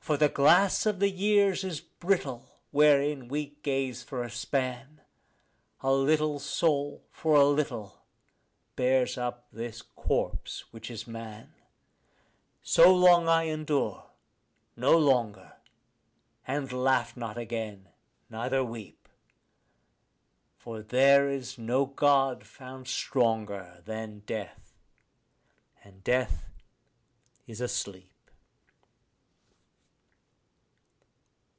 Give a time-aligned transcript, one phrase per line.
[0.00, 5.02] For the glass of the years is brittle wherein we gaze for a span;
[5.82, 8.00] A little soul for a little
[8.74, 11.52] bears up this corpse which is man.
[12.62, 14.06] So long I endure,
[14.76, 15.56] no longer;
[16.46, 17.90] and laugh not again,
[18.30, 19.10] neither weep.
[20.56, 24.74] For there is no God found stronger than death;
[25.84, 26.46] and death
[27.46, 28.06] is a sleep.